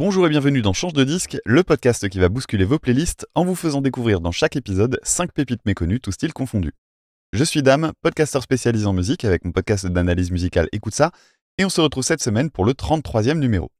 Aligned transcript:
Bonjour 0.00 0.26
et 0.26 0.30
bienvenue 0.30 0.62
dans 0.62 0.72
Change 0.72 0.94
de 0.94 1.04
disque, 1.04 1.36
le 1.44 1.62
podcast 1.62 2.08
qui 2.08 2.18
va 2.18 2.30
bousculer 2.30 2.64
vos 2.64 2.78
playlists 2.78 3.26
en 3.34 3.44
vous 3.44 3.54
faisant 3.54 3.82
découvrir 3.82 4.22
dans 4.22 4.32
chaque 4.32 4.56
épisode 4.56 4.98
5 5.02 5.30
pépites 5.30 5.66
méconnues, 5.66 6.00
tout 6.00 6.10
style 6.10 6.32
confondu. 6.32 6.72
Je 7.34 7.44
suis 7.44 7.62
Dame, 7.62 7.92
podcasteur 8.00 8.42
spécialisé 8.42 8.86
en 8.86 8.94
musique 8.94 9.26
avec 9.26 9.44
mon 9.44 9.52
podcast 9.52 9.86
d'analyse 9.86 10.30
musicale 10.30 10.70
Écoute 10.72 10.94
ça, 10.94 11.12
et 11.58 11.66
on 11.66 11.68
se 11.68 11.82
retrouve 11.82 12.02
cette 12.02 12.22
semaine 12.22 12.50
pour 12.50 12.64
le 12.64 12.72
33e 12.72 13.38
numéro. 13.40 13.70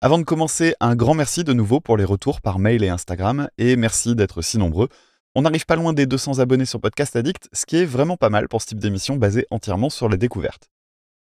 Avant 0.00 0.18
de 0.18 0.24
commencer, 0.24 0.74
un 0.80 0.96
grand 0.96 1.14
merci 1.14 1.44
de 1.44 1.52
nouveau 1.52 1.78
pour 1.78 1.96
les 1.96 2.04
retours 2.04 2.40
par 2.40 2.58
mail 2.58 2.82
et 2.82 2.88
Instagram, 2.88 3.48
et 3.58 3.76
merci 3.76 4.16
d'être 4.16 4.42
si 4.42 4.58
nombreux. 4.58 4.88
On 5.36 5.42
n'arrive 5.42 5.66
pas 5.66 5.76
loin 5.76 5.92
des 5.92 6.06
200 6.06 6.40
abonnés 6.40 6.66
sur 6.66 6.80
Podcast 6.80 7.14
Addict, 7.14 7.48
ce 7.52 7.64
qui 7.64 7.76
est 7.76 7.84
vraiment 7.84 8.16
pas 8.16 8.28
mal 8.28 8.48
pour 8.48 8.60
ce 8.60 8.66
type 8.66 8.80
d'émission 8.80 9.14
basée 9.14 9.46
entièrement 9.52 9.88
sur 9.88 10.08
la 10.08 10.16
découverte. 10.16 10.68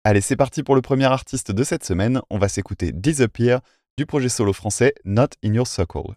Allez, 0.04 0.20
c'est 0.20 0.36
parti 0.36 0.62
pour 0.62 0.74
le 0.74 0.80
premier 0.82 1.06
artiste 1.06 1.52
de 1.52 1.64
cette 1.64 1.84
semaine. 1.84 2.20
On 2.30 2.38
va 2.38 2.48
s'écouter 2.48 2.92
Disappear 2.92 3.60
du 3.98 4.06
projet 4.06 4.28
solo 4.28 4.52
français 4.52 4.94
Not 5.04 5.30
in 5.42 5.54
Your 5.54 5.66
Circle. 5.66 6.14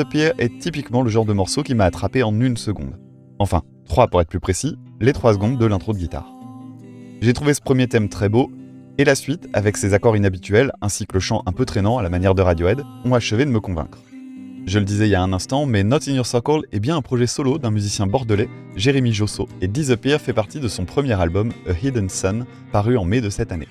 Disappear 0.00 0.32
est 0.38 0.58
typiquement 0.58 1.02
le 1.02 1.10
genre 1.10 1.26
de 1.26 1.34
morceau 1.34 1.62
qui 1.62 1.74
m'a 1.74 1.84
attrapé 1.84 2.22
en 2.22 2.40
une 2.40 2.56
seconde. 2.56 2.98
Enfin, 3.38 3.60
trois 3.84 4.08
pour 4.08 4.22
être 4.22 4.30
plus 4.30 4.40
précis, 4.40 4.78
les 4.98 5.12
trois 5.12 5.34
secondes 5.34 5.58
de 5.58 5.66
l'intro 5.66 5.92
de 5.92 5.98
guitare. 5.98 6.32
J'ai 7.20 7.34
trouvé 7.34 7.52
ce 7.52 7.60
premier 7.60 7.86
thème 7.86 8.08
très 8.08 8.30
beau, 8.30 8.50
et 8.96 9.04
la 9.04 9.14
suite, 9.14 9.46
avec 9.52 9.76
ses 9.76 9.92
accords 9.92 10.16
inhabituels 10.16 10.72
ainsi 10.80 11.06
que 11.06 11.12
le 11.12 11.20
chant 11.20 11.42
un 11.44 11.52
peu 11.52 11.66
traînant 11.66 11.98
à 11.98 12.02
la 12.02 12.08
manière 12.08 12.34
de 12.34 12.40
Radiohead, 12.40 12.82
ont 13.04 13.12
achevé 13.12 13.44
de 13.44 13.50
me 13.50 13.60
convaincre. 13.60 13.98
Je 14.64 14.78
le 14.78 14.86
disais 14.86 15.06
il 15.06 15.10
y 15.10 15.14
a 15.14 15.22
un 15.22 15.34
instant, 15.34 15.66
mais 15.66 15.84
Not 15.84 16.08
in 16.08 16.14
Your 16.14 16.24
Circle 16.24 16.62
est 16.72 16.80
bien 16.80 16.96
un 16.96 17.02
projet 17.02 17.26
solo 17.26 17.58
d'un 17.58 17.70
musicien 17.70 18.06
bordelais, 18.06 18.48
Jérémy 18.76 19.12
Josso, 19.12 19.50
et 19.60 19.68
Disappear 19.68 20.18
fait 20.18 20.32
partie 20.32 20.60
de 20.60 20.68
son 20.68 20.86
premier 20.86 21.20
album, 21.20 21.52
A 21.68 21.72
Hidden 21.72 22.08
Sun, 22.08 22.46
paru 22.72 22.96
en 22.96 23.04
mai 23.04 23.20
de 23.20 23.28
cette 23.28 23.52
année. 23.52 23.68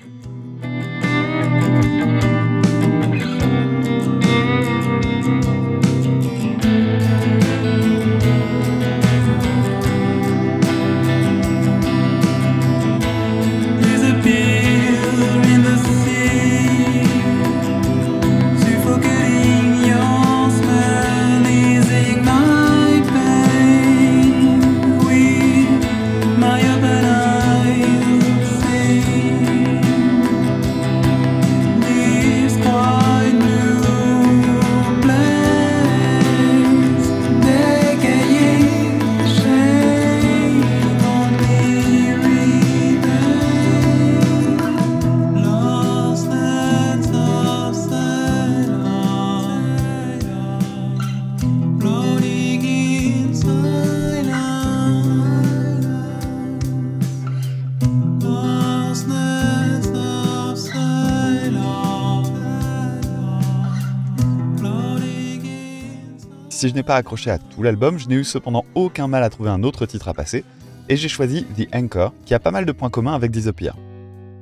Si 66.60 66.68
je 66.68 66.74
n'ai 66.74 66.82
pas 66.82 66.96
accroché 66.96 67.30
à 67.30 67.38
tout 67.38 67.62
l'album, 67.62 67.98
je 67.98 68.06
n'ai 68.06 68.16
eu 68.16 68.22
cependant 68.22 68.66
aucun 68.74 69.08
mal 69.08 69.22
à 69.22 69.30
trouver 69.30 69.48
un 69.48 69.62
autre 69.62 69.86
titre 69.86 70.08
à 70.08 70.12
passer, 70.12 70.44
et 70.90 70.96
j'ai 70.98 71.08
choisi 71.08 71.46
The 71.56 71.74
Anchor, 71.74 72.12
qui 72.26 72.34
a 72.34 72.38
pas 72.38 72.50
mal 72.50 72.66
de 72.66 72.72
points 72.72 72.90
communs 72.90 73.14
avec 73.14 73.30
Disappear. 73.30 73.78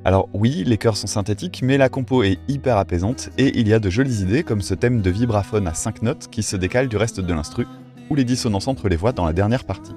Alors 0.05 0.29
oui, 0.33 0.65
les 0.67 0.79
chœurs 0.79 0.97
sont 0.97 1.07
synthétiques, 1.07 1.61
mais 1.63 1.79
la 1.79 1.89
compo 1.89 2.25
est 2.25 2.41
hyper 2.49 2.77
apaisante, 2.77 3.31
et 3.39 3.57
il 3.61 3.69
y 3.69 3.73
a 3.73 3.79
de 3.79 3.89
jolies 3.89 4.23
idées 4.23 4.43
comme 4.43 4.63
ce 4.63 4.75
thème 4.75 5.01
de 5.01 5.11
vibraphone 5.11 5.69
à 5.69 5.75
5 5.75 6.03
notes 6.03 6.27
qui 6.29 6.43
se 6.43 6.57
décale 6.57 6.89
du 6.89 6.97
reste 6.97 7.21
de 7.21 7.33
l'instru, 7.33 7.69
ou 8.11 8.17
les 8.17 8.25
dissonances 8.25 8.67
entre 8.67 8.89
les 8.89 8.97
voix 8.97 9.13
dans 9.13 9.25
la 9.25 9.33
dernière 9.33 9.63
partie. 9.63 9.95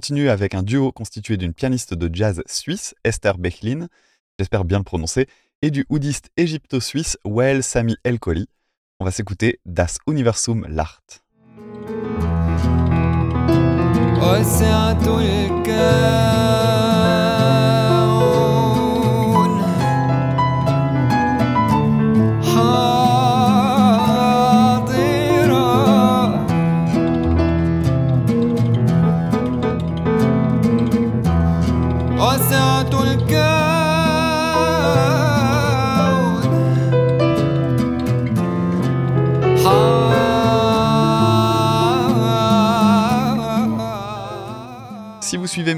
Continue 0.00 0.30
avec 0.30 0.54
un 0.54 0.62
duo 0.62 0.92
constitué 0.92 1.36
d'une 1.36 1.52
pianiste 1.52 1.92
de 1.92 2.08
jazz 2.10 2.42
suisse, 2.46 2.94
Esther 3.04 3.36
Bechlin, 3.36 3.86
j'espère 4.38 4.64
bien 4.64 4.78
le 4.78 4.82
prononcer, 4.82 5.26
et 5.60 5.70
du 5.70 5.84
houdiste 5.90 6.30
égypto-suisse 6.38 7.18
Wael 7.26 7.62
Sami 7.62 7.98
El 8.02 8.18
Kholi. 8.18 8.48
On 8.98 9.04
va 9.04 9.10
s'écouter 9.10 9.60
Das 9.66 9.98
Universum 10.06 10.64
L'Art. 10.70 11.02
Vous 14.14 14.20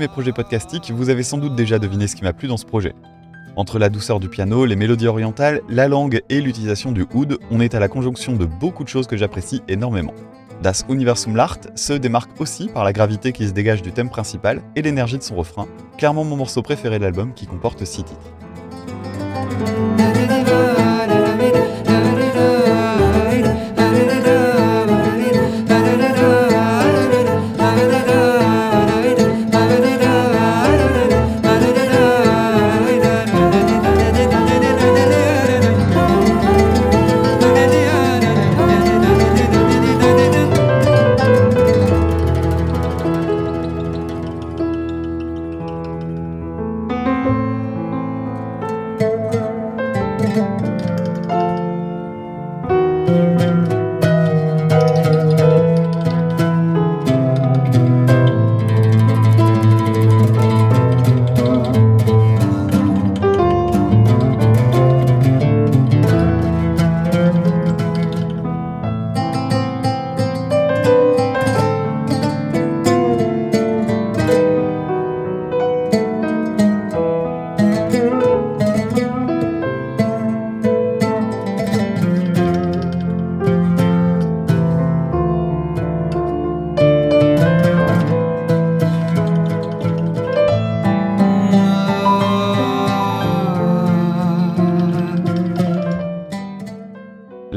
projets 0.09 0.33
podcastiques, 0.33 0.91
vous 0.91 1.11
avez 1.11 1.23
sans 1.23 1.39
doute 1.39 1.55
déjà 1.55 1.79
deviné 1.79 2.07
ce 2.07 2.17
qui 2.17 2.25
m'a 2.25 2.33
plu 2.33 2.49
dans 2.49 2.57
ce 2.57 2.65
projet. 2.65 2.95
Entre 3.57 3.79
la 3.79 3.89
douceur 3.91 4.19
du 4.19 4.29
piano, 4.29 4.65
les 4.65 4.77
mélodies 4.77 5.07
orientales, 5.07 5.61
la 5.69 5.89
langue 5.89 6.23
et 6.31 6.41
l'utilisation 6.41 6.91
du 6.91 7.07
oud, 7.15 7.39
on 7.51 7.61
est 7.61 7.75
à 7.75 7.81
la 7.81 7.89
conjonction 7.89 8.35
de 8.35 8.47
beaucoup 8.47 8.83
de 8.83 8.89
choses 8.89 9.07
que 9.07 9.17
j'apprécie 9.17 9.63
énormément. 9.69 10.15
Das 10.63 10.85
Universum 10.89 11.37
Lart 11.37 11.59
se 11.75 11.93
démarque 11.93 12.41
aussi 12.41 12.69
par 12.69 12.85
la 12.85 12.93
gravité 12.93 13.33
qui 13.33 13.47
se 13.47 13.53
dégage 13.53 13.83
du 13.83 13.93
thème 13.93 14.09
principal 14.09 14.63
et 14.77 14.83
l'énergie 14.83 15.19
de 15.19 15.23
son 15.23 15.37
refrain, 15.37 15.67
clairement 15.99 16.25
mon 16.25 16.37
morceau 16.37 16.63
préféré 16.63 16.99
de 16.99 17.05
l'album 17.05 17.35
qui 17.35 17.47
comporte 17.47 17.85
6 17.85 18.05
titres. 18.05 19.92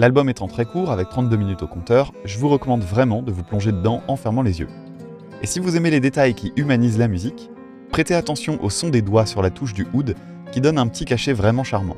L'album 0.06 0.30
étant 0.30 0.48
très 0.48 0.66
court, 0.66 0.92
avec 0.92 1.10
32 1.10 1.36
minutes 1.36 1.64
au 1.64 1.68
compteur, 1.68 2.14
je 2.26 2.38
vous 2.38 2.48
recommande 2.48 2.84
vraiment 2.84 3.24
de 3.24 3.32
vous 3.32 3.42
plonger 3.42 3.72
dedans 3.72 4.04
en 4.08 4.16
fermant 4.16 4.44
les 4.44 4.60
yeux. 4.60 4.68
Et 5.42 5.48
si 5.48 5.60
vous 5.60 5.78
aimez 5.78 5.90
les 5.90 6.00
détails 6.00 6.36
qui 6.36 6.54
humanisent 6.58 7.00
la 7.00 7.08
musique, 7.08 7.50
prêtez 7.90 8.14
attention 8.14 8.64
au 8.64 8.70
son 8.70 8.90
des 8.90 9.02
doigts 9.02 9.26
sur 9.26 9.42
la 9.42 9.50
touche 9.50 9.74
du 9.74 9.88
oud 9.96 10.14
qui 10.52 10.62
donne 10.62 10.78
un 10.78 10.86
petit 10.86 11.06
cachet 11.06 11.34
vraiment 11.34 11.64
charmant. 11.64 11.98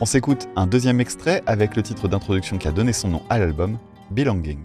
On 0.00 0.06
s'écoute 0.06 0.48
un 0.56 0.66
deuxième 0.66 1.00
extrait 1.00 1.44
avec 1.46 1.76
le 1.76 1.84
titre 1.84 2.08
d'introduction 2.08 2.58
qui 2.58 2.66
a 2.66 2.72
donné 2.72 2.92
son 2.92 3.06
nom 3.06 3.22
à 3.30 3.38
l'album, 3.38 3.78
Belonging. 4.10 4.64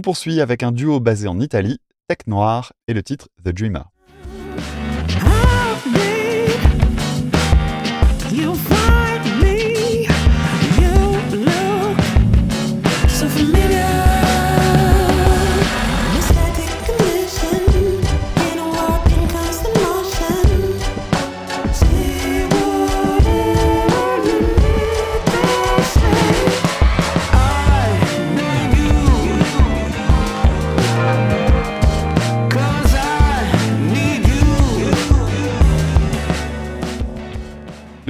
On 0.00 0.02
poursuit 0.02 0.40
avec 0.40 0.62
un 0.62 0.72
duo 0.72 0.98
basé 0.98 1.28
en 1.28 1.38
Italie, 1.40 1.78
Tech 2.08 2.20
Noir 2.26 2.72
et 2.88 2.94
le 2.94 3.02
titre 3.02 3.28
The 3.44 3.50
Dreamer. 3.50 3.84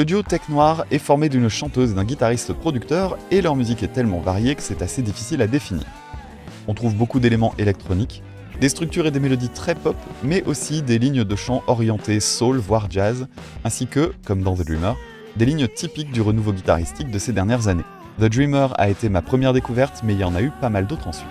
Le 0.01 0.07
duo 0.07 0.23
Tech 0.23 0.49
Noir 0.49 0.87
est 0.91 0.99
formé 0.99 1.29
d'une 1.29 1.51
chanteuse 1.51 1.91
et 1.91 1.95
d'un 1.95 2.07
guitariste 2.07 2.55
producteur 2.55 3.19
et 3.31 3.43
leur 3.43 3.55
musique 3.55 3.83
est 3.83 3.93
tellement 3.93 4.21
variée 4.21 4.55
que 4.55 4.63
c'est 4.63 4.81
assez 4.81 5.03
difficile 5.03 5.43
à 5.43 5.47
définir. 5.47 5.85
On 6.69 6.73
trouve 6.73 6.95
beaucoup 6.95 7.21
d'éléments 7.21 7.53
électroniques, 7.59 8.23
des 8.63 8.71
structures 8.71 9.07
et 9.07 9.11
des 9.11 9.21
mélodies 9.21 9.51
très 9.51 9.75
pop, 9.75 9.97
mais 10.25 10.43
aussi 10.45 10.81
des 10.81 10.99
lignes 10.99 11.25
de 11.25 11.37
chant 11.37 11.63
orientées 11.67 12.19
soul 12.19 12.57
voire 12.57 12.87
jazz, 12.91 13.29
ainsi 13.63 13.87
que, 13.87 14.15
comme 14.25 14.41
dans 14.41 14.55
The 14.55 14.65
Dreamer, 14.65 14.97
des 15.37 15.45
lignes 15.45 15.69
typiques 15.69 16.13
du 16.13 16.23
renouveau 16.23 16.55
guitaristique 16.55 17.11
de 17.11 17.19
ces 17.19 17.35
dernières 17.35 17.69
années. 17.69 17.85
The 18.19 18.25
Dreamer 18.25 18.69
a 18.81 18.89
été 18.89 19.11
ma 19.11 19.21
première 19.21 19.53
découverte, 19.53 20.01
mais 20.03 20.15
il 20.15 20.21
y 20.21 20.25
en 20.25 20.35
a 20.35 20.41
eu 20.41 20.51
pas 20.63 20.71
mal 20.71 20.87
d'autres 20.87 21.09
ensuite. 21.09 21.29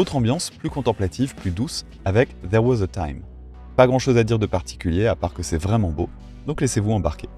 Autre 0.00 0.16
ambiance, 0.16 0.48
plus 0.48 0.70
contemplative, 0.70 1.34
plus 1.34 1.50
douce, 1.50 1.84
avec 2.06 2.30
There 2.48 2.64
Was 2.64 2.80
a 2.80 2.86
Time. 2.86 3.20
Pas 3.76 3.86
grand 3.86 3.98
chose 3.98 4.16
à 4.16 4.24
dire 4.24 4.38
de 4.38 4.46
particulier, 4.46 5.06
à 5.06 5.14
part 5.14 5.34
que 5.34 5.42
c'est 5.42 5.58
vraiment 5.58 5.90
beau, 5.90 6.08
donc 6.46 6.62
laissez-vous 6.62 6.92
embarquer. 6.92 7.28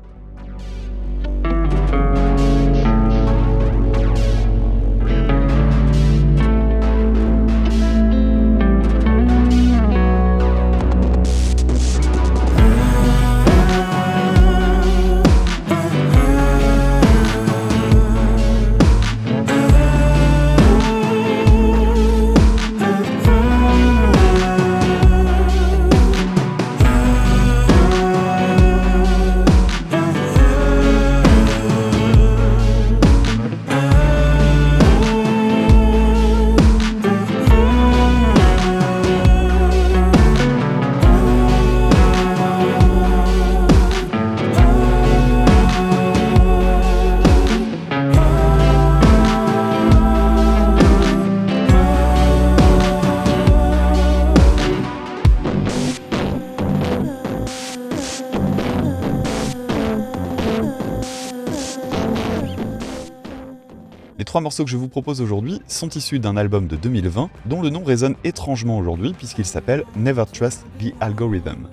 Morceaux 64.53 64.65
que 64.67 64.71
je 64.71 64.77
vous 64.77 64.89
propose 64.89 65.23
aujourd'hui 65.23 65.63
sont 65.67 65.89
issus 65.89 66.19
d'un 66.19 66.37
album 66.37 66.67
de 66.67 66.77
2020 66.77 67.31
dont 67.47 67.63
le 67.63 67.71
nom 67.71 67.83
résonne 67.83 68.17
étrangement 68.23 68.77
aujourd'hui 68.77 69.15
puisqu'il 69.15 69.47
s'appelle 69.47 69.83
Never 69.97 70.25
Trust 70.31 70.67
the 70.79 70.93
Algorithm. 71.01 71.69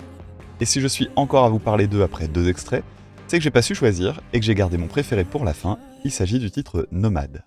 Et 0.62 0.64
si 0.64 0.80
je 0.80 0.86
suis 0.86 1.10
encore 1.14 1.44
à 1.44 1.50
vous 1.50 1.58
parler 1.58 1.88
d'eux 1.88 2.02
après 2.02 2.26
deux 2.26 2.48
extraits, 2.48 2.82
c'est 3.26 3.36
que 3.36 3.44
j'ai 3.44 3.50
pas 3.50 3.60
su 3.60 3.74
choisir 3.74 4.22
et 4.32 4.40
que 4.40 4.46
j'ai 4.46 4.54
gardé 4.54 4.78
mon 4.78 4.86
préféré 4.86 5.24
pour 5.24 5.44
la 5.44 5.52
fin, 5.52 5.76
il 6.06 6.10
s'agit 6.10 6.38
du 6.38 6.50
titre 6.50 6.88
Nomade. 6.90 7.44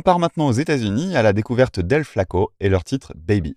On 0.00 0.02
part 0.02 0.18
maintenant 0.18 0.46
aux 0.46 0.52
États-Unis 0.52 1.14
à 1.14 1.20
la 1.20 1.34
découverte 1.34 1.78
d'El 1.78 2.04
Flaco 2.04 2.52
et 2.58 2.70
leur 2.70 2.84
titre 2.84 3.12
Baby. 3.16 3.54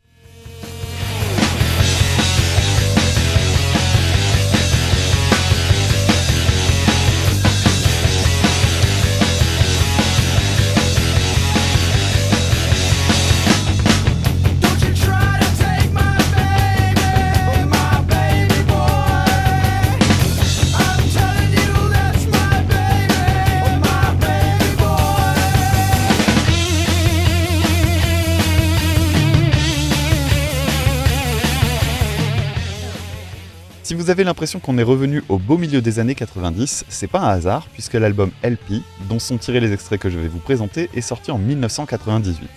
Vous 34.03 34.09
avez 34.09 34.25
l'impression 34.25 34.59
qu'on 34.59 34.77
est 34.77 34.83
revenu 34.83 35.23
au 35.29 35.37
beau 35.37 35.57
milieu 35.57 35.81
des 35.81 35.97
années 35.97 36.13
90, 36.13 36.83
c'est 36.89 37.07
pas 37.07 37.21
un 37.21 37.29
hasard, 37.29 37.69
puisque 37.71 37.93
l'album 37.93 38.31
LP, 38.43 38.83
dont 39.07 39.17
sont 39.17 39.37
tirés 39.37 39.61
les 39.61 39.71
extraits 39.71 39.97
que 39.97 40.09
je 40.09 40.19
vais 40.19 40.27
vous 40.27 40.39
présenter, 40.39 40.89
est 40.93 40.99
sorti 40.99 41.31
en 41.31 41.37
1998. 41.37 42.49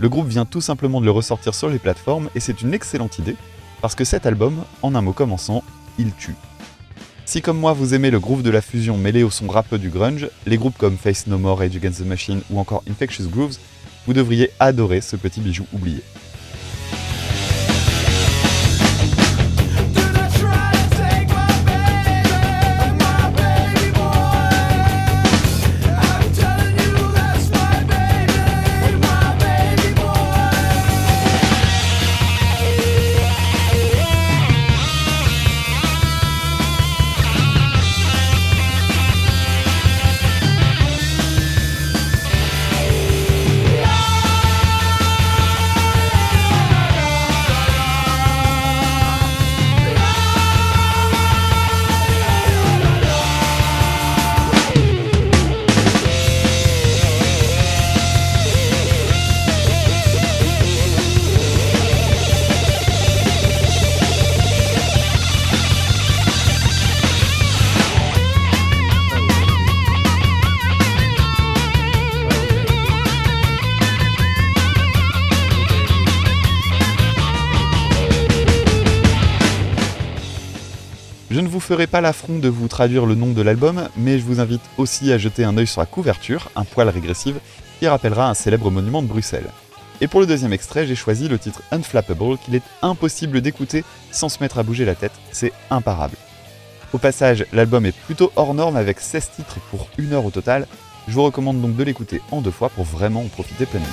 Le 0.00 0.08
groupe 0.08 0.26
vient 0.26 0.44
tout 0.44 0.60
simplement 0.60 1.00
de 1.00 1.04
le 1.04 1.12
ressortir 1.12 1.54
sur 1.54 1.68
les 1.68 1.78
plateformes, 1.78 2.28
et 2.34 2.40
c'est 2.40 2.60
une 2.60 2.74
excellente 2.74 3.20
idée, 3.20 3.36
parce 3.80 3.94
que 3.94 4.02
cet 4.02 4.26
album, 4.26 4.64
en 4.82 4.96
un 4.96 5.00
mot 5.00 5.12
commençant, 5.12 5.62
il 5.96 6.12
tue. 6.14 6.34
Si 7.24 7.40
comme 7.40 7.60
moi 7.60 7.72
vous 7.72 7.94
aimez 7.94 8.10
le 8.10 8.18
groove 8.18 8.42
de 8.42 8.50
la 8.50 8.60
fusion 8.60 8.98
mêlé 8.98 9.22
au 9.22 9.30
son 9.30 9.46
rappeux 9.46 9.78
du 9.78 9.90
grunge, 9.90 10.28
les 10.44 10.56
groupes 10.56 10.76
comme 10.76 10.96
Face 10.96 11.28
No 11.28 11.38
More, 11.38 11.60
Rage 11.60 11.76
Against 11.76 12.02
the 12.02 12.06
Machine 12.06 12.40
ou 12.50 12.58
encore 12.58 12.82
Infectious 12.90 13.28
Grooves, 13.28 13.58
vous 14.08 14.12
devriez 14.12 14.50
adorer 14.58 15.02
ce 15.02 15.14
petit 15.14 15.40
bijou 15.40 15.66
oublié. 15.72 16.02
Ferai 81.68 81.86
pas 81.86 82.00
l'affront 82.00 82.38
de 82.38 82.48
vous 82.48 82.66
traduire 82.66 83.04
le 83.04 83.14
nom 83.14 83.32
de 83.32 83.42
l'album, 83.42 83.90
mais 83.94 84.18
je 84.18 84.24
vous 84.24 84.40
invite 84.40 84.62
aussi 84.78 85.12
à 85.12 85.18
jeter 85.18 85.44
un 85.44 85.54
œil 85.58 85.66
sur 85.66 85.82
la 85.82 85.86
couverture, 85.86 86.50
un 86.56 86.64
poil 86.64 86.88
régressive, 86.88 87.40
qui 87.78 87.86
rappellera 87.86 88.30
un 88.30 88.32
célèbre 88.32 88.70
monument 88.70 89.02
de 89.02 89.06
Bruxelles. 89.06 89.50
Et 90.00 90.08
pour 90.08 90.20
le 90.20 90.26
deuxième 90.26 90.54
extrait, 90.54 90.86
j'ai 90.86 90.94
choisi 90.94 91.28
le 91.28 91.38
titre 91.38 91.60
Unflappable 91.70 92.38
qu'il 92.38 92.54
est 92.54 92.62
impossible 92.80 93.42
d'écouter 93.42 93.84
sans 94.10 94.30
se 94.30 94.42
mettre 94.42 94.58
à 94.58 94.62
bouger 94.62 94.86
la 94.86 94.94
tête, 94.94 95.12
c'est 95.30 95.52
imparable. 95.68 96.16
Au 96.94 96.98
passage, 96.98 97.44
l'album 97.52 97.84
est 97.84 97.94
plutôt 97.94 98.32
hors 98.36 98.54
norme 98.54 98.76
avec 98.76 98.98
16 98.98 99.32
titres 99.36 99.58
pour 99.70 99.90
une 99.98 100.14
heure 100.14 100.24
au 100.24 100.30
total, 100.30 100.66
je 101.06 101.12
vous 101.12 101.24
recommande 101.24 101.60
donc 101.60 101.76
de 101.76 101.84
l'écouter 101.84 102.22
en 102.30 102.40
deux 102.40 102.50
fois 102.50 102.70
pour 102.70 102.84
vraiment 102.84 103.20
en 103.20 103.28
profiter 103.28 103.66
pleinement. 103.66 103.88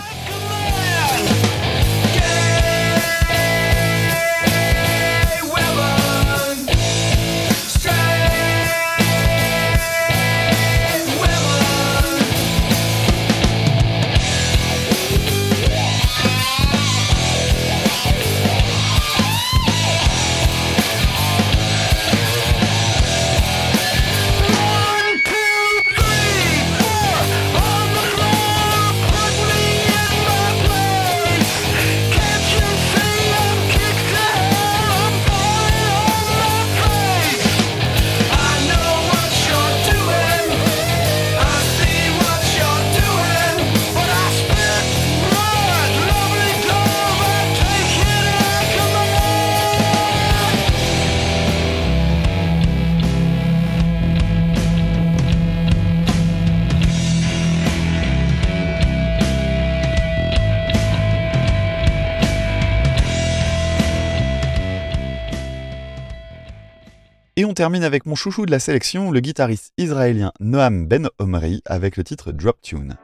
Termine 67.55 67.83
avec 67.83 68.05
mon 68.05 68.13
chouchou 68.15 68.45
de 68.45 68.51
la 68.51 68.59
sélection, 68.59 69.09
le 69.09 69.21
guitariste 69.21 69.71
israélien 69.77 70.31
Noam 70.39 70.85
Ben 70.87 71.09
Omri, 71.17 71.63
avec 71.65 71.97
le 71.97 72.03
titre 72.03 72.31
Drop 72.31 72.61
Tune. 72.61 72.97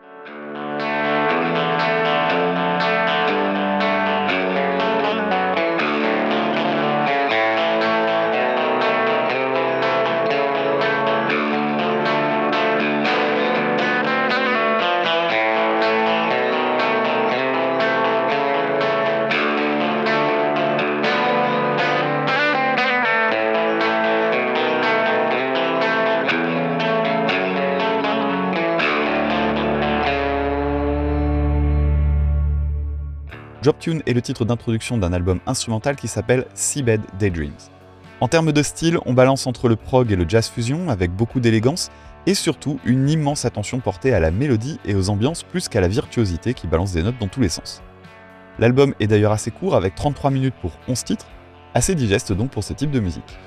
Drop 33.62 33.78
Tune 33.78 34.02
est 34.08 34.14
le 34.14 34.24
titre 34.24 34.44
d'introduction 34.44 34.98
d'un 34.98 35.14
album 35.14 35.40
instrumental 35.46 35.96
qui 35.96 36.08
s'appelle 36.08 36.48
Seabed 36.56 37.02
Daydreams. 37.20 37.52
En 38.20 38.28
termes 38.28 38.52
de 38.52 38.64
style, 38.64 38.98
on 39.06 39.14
balance 39.14 39.46
entre 39.46 39.70
le 39.70 39.76
prog 39.76 40.12
et 40.12 40.16
le 40.16 40.26
jazz 40.28 40.50
fusion 40.50 40.90
avec 40.90 41.12
beaucoup 41.12 41.40
d'élégance 41.40 41.92
et 42.26 42.34
surtout 42.34 42.80
une 42.86 43.08
immense 43.08 43.46
attention 43.46 43.80
portée 43.80 44.16
à 44.16 44.20
la 44.20 44.32
mélodie 44.32 44.80
et 44.84 44.96
aux 44.96 45.10
ambiances 45.10 45.44
plus 45.44 45.70
qu'à 45.70 45.80
la 45.80 45.88
virtuosité 45.88 46.56
qui 46.56 46.66
balance 46.66 46.94
des 46.94 47.04
notes 47.04 47.20
dans 47.20 47.28
tous 47.28 47.42
les 47.42 47.50
sens. 47.50 47.84
L'album 48.58 48.96
est 49.00 49.08
d'ailleurs 49.08 49.32
assez 49.32 49.52
court 49.52 49.76
avec 49.76 49.94
33 49.94 50.32
minutes 50.32 50.56
pour 50.60 50.72
11 50.88 51.04
titres, 51.04 51.28
assez 51.76 51.94
digeste 51.94 52.34
donc 52.34 52.50
pour 52.50 52.64
ce 52.64 52.74
type 52.74 52.92
de 52.92 53.00
musique. 53.00 53.38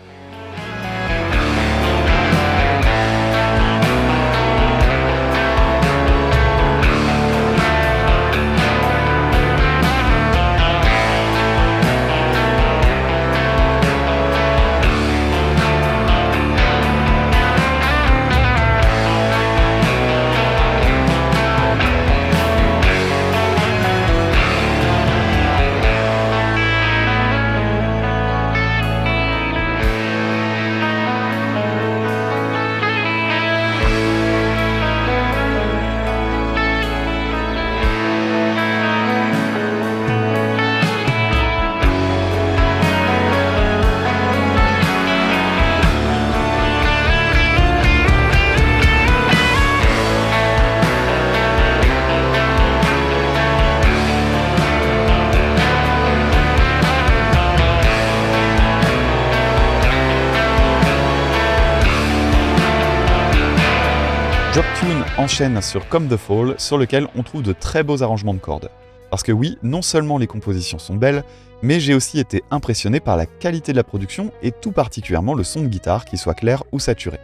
Enchaîne 65.25 65.63
sur 65.63 65.89
Come 65.89 66.09
the 66.09 66.19
Fall, 66.19 66.55
sur 66.59 66.77
lequel 66.77 67.09
on 67.17 67.23
trouve 67.23 67.43
de 67.43 67.55
très 67.55 67.83
beaux 67.83 68.03
arrangements 68.03 68.35
de 68.35 68.39
cordes. 68.39 68.69
Parce 69.09 69.23
que 69.23 69.33
oui, 69.33 69.57
non 69.63 69.81
seulement 69.81 70.19
les 70.19 70.27
compositions 70.27 70.79
sont 70.79 70.97
belles, 70.97 71.25
mais 71.63 71.81
j'ai 71.81 71.95
aussi 71.95 72.21
été 72.21 72.45
impressionné 72.51 73.01
par 73.01 73.17
la 73.17 73.25
qualité 73.25 73.73
de 73.73 73.79
la 73.79 73.85
production 73.85 74.33
et 74.43 74.53
tout 74.53 74.71
particulièrement 74.71 75.33
le 75.33 75.43
son 75.43 75.63
de 75.63 75.69
guitare, 75.69 76.05
qui 76.05 76.19
soit 76.19 76.35
clair 76.35 76.63
ou 76.73 76.79
saturé. 76.79 77.19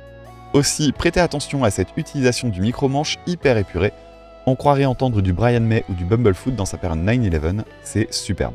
Aussi, 0.54 0.92
prêtez 0.92 1.20
attention 1.20 1.62
à 1.62 1.70
cette 1.70 1.90
utilisation 1.98 2.48
du 2.48 2.62
micro-manche 2.62 3.18
hyper 3.26 3.58
épuré. 3.58 3.92
On 4.46 4.56
croirait 4.56 4.86
entendre 4.86 5.20
du 5.20 5.34
Brian 5.34 5.60
May 5.60 5.84
ou 5.90 5.92
du 5.92 6.06
Bumblefoot 6.06 6.56
dans 6.56 6.64
sa 6.64 6.78
période 6.78 7.04
9-11, 7.04 7.64
c'est 7.82 8.10
superbe. 8.14 8.54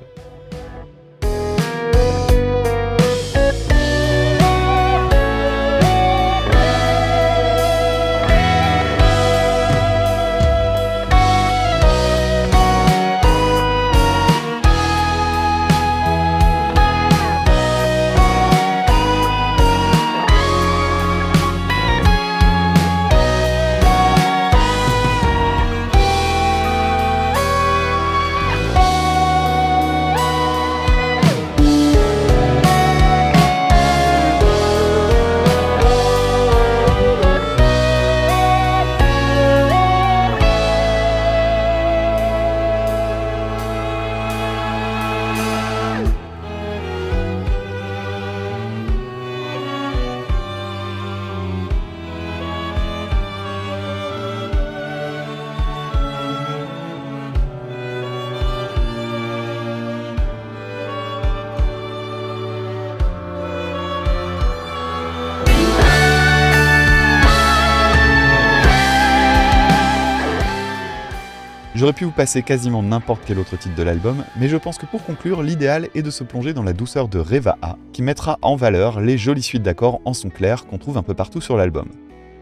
J'aurais 71.86 71.94
pu 71.94 72.06
vous 72.06 72.12
passer 72.12 72.42
quasiment 72.42 72.82
n'importe 72.82 73.22
quel 73.28 73.38
autre 73.38 73.58
titre 73.58 73.76
de 73.76 73.84
l'album, 73.84 74.26
mais 74.38 74.48
je 74.48 74.58
pense 74.58 74.80
que 74.80 74.88
pour 74.88 75.06
conclure, 75.06 75.44
l'idéal 75.44 75.88
est 75.94 76.02
de 76.02 76.10
se 76.10 76.24
plonger 76.24 76.52
dans 76.52 76.64
la 76.64 76.74
douceur 76.74 77.08
de 77.08 77.20
Reva 77.20 77.60
A, 77.62 77.78
qui 77.94 78.02
mettra 78.02 78.40
en 78.42 78.56
valeur 78.56 79.02
les 79.02 79.20
jolies 79.20 79.44
suites 79.44 79.62
d'accords 79.62 80.02
en 80.04 80.16
son 80.16 80.32
clair 80.32 80.66
qu'on 80.66 80.80
trouve 80.80 80.98
un 80.98 81.04
peu 81.04 81.14
partout 81.14 81.42
sur 81.42 81.58
l'album. 81.58 81.88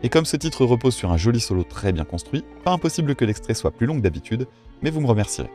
Et 0.02 0.08
comme 0.08 0.24
ce 0.24 0.38
titre 0.38 0.64
repose 0.64 0.96
sur 0.96 1.12
un 1.12 1.18
joli 1.18 1.42
solo 1.42 1.66
très 1.66 1.92
bien 1.92 2.06
construit, 2.06 2.46
pas 2.64 2.72
impossible 2.72 3.16
que 3.16 3.26
l'extrait 3.26 3.54
soit 3.54 3.72
plus 3.72 3.86
long 3.86 3.98
que 3.98 4.04
d'habitude, 4.04 4.48
mais 4.82 4.92
vous 4.92 5.02
me 5.02 5.08
remercierez. 5.08 5.52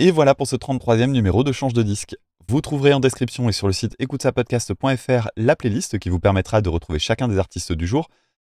Et 0.00 0.10
voilà 0.10 0.34
pour 0.34 0.48
ce 0.48 0.56
33e 0.56 1.12
numéro 1.12 1.44
de 1.44 1.52
Change 1.52 1.72
de 1.72 1.84
disque. 1.84 2.16
Vous 2.48 2.60
trouverez 2.60 2.92
en 2.92 2.98
description 2.98 3.48
et 3.48 3.52
sur 3.52 3.68
le 3.68 3.72
site 3.72 3.94
écoutesapodcast.fr 4.00 5.28
la 5.36 5.54
playlist 5.54 6.00
qui 6.00 6.08
vous 6.08 6.18
permettra 6.18 6.60
de 6.60 6.68
retrouver 6.68 6.98
chacun 6.98 7.28
des 7.28 7.38
artistes 7.38 7.72
du 7.72 7.86
jour. 7.86 8.08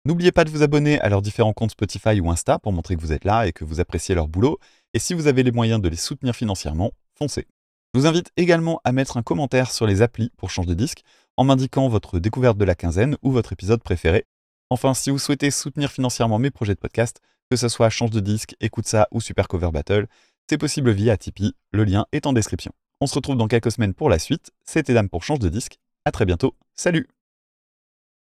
N'oubliez 0.05 0.31
pas 0.31 0.45
de 0.45 0.51
vous 0.51 0.63
abonner 0.63 1.01
à 1.01 1.09
leurs 1.09 1.23
différents 1.23 1.53
comptes 1.53 1.73
Spotify 1.73 2.21
ou 2.21 2.31
Insta 2.31 2.61
pour 2.61 2.73
montrer 2.73 2.95
que 2.95 3.01
vous 3.01 3.13
êtes 3.13 3.25
là 3.25 3.49
et 3.49 3.53
que 3.53 3.65
vous 3.65 3.81
appréciez 3.81 4.15
leur 4.15 4.29
boulot. 4.29 4.61
Et 4.93 5.01
si 5.01 5.13
vous 5.13 5.27
avez 5.27 5.43
les 5.43 5.51
moyens 5.51 5.81
de 5.81 5.89
les 5.89 5.97
soutenir 5.97 6.37
financièrement, 6.37 6.93
foncez. 7.19 7.49
Je 7.95 7.99
vous 7.99 8.07
invite 8.07 8.31
également 8.37 8.81
à 8.85 8.93
mettre 8.93 9.17
un 9.17 9.25
commentaire 9.25 9.73
sur 9.73 9.89
les 9.89 10.03
applis 10.03 10.31
pour 10.37 10.51
Change 10.51 10.67
de 10.67 10.75
disque 10.75 11.03
en 11.37 11.43
m'indiquant 11.43 11.89
votre 11.89 12.21
découverte 12.21 12.59
de 12.59 12.65
la 12.65 12.77
quinzaine 12.77 13.17
ou 13.23 13.33
votre 13.33 13.53
épisode 13.53 13.83
préféré. 13.83 14.25
Enfin, 14.71 14.95
si 14.95 15.11
vous 15.11 15.19
souhaitez 15.19 15.51
soutenir 15.51 15.91
financièrement 15.91 16.39
mes 16.39 16.53
projets 16.53 16.75
de 16.75 16.81
podcast, 16.81 17.21
que 17.51 17.57
ce 17.57 17.69
soit 17.69 17.91
Change 17.91 18.11
de 18.11 18.21
disque, 18.21 18.55
Écoute 18.61 18.87
ça 18.87 19.09
ou 19.11 19.21
Super 19.21 19.49
Cover 19.49 19.73
Battle, 19.73 20.07
c'est 20.49 20.59
possible 20.59 20.91
via 20.91 21.17
Tipeee, 21.17 21.55
le 21.73 21.85
lien 21.85 22.07
est 22.13 22.27
en 22.27 22.33
description. 22.33 22.73
On 23.01 23.07
se 23.07 23.15
retrouve 23.15 23.37
dans 23.37 23.49
quelques 23.49 23.73
semaines 23.73 23.95
pour 23.95 24.11
la 24.11 24.19
suite. 24.19 24.51
C'était 24.65 24.95
Dame 24.95 25.09
pour 25.09 25.25
Change 25.25 25.39
de 25.39 25.49
disque. 25.49 25.79
À 26.05 26.11
très 26.11 26.27
bientôt. 26.27 26.55
Salut 26.75 27.09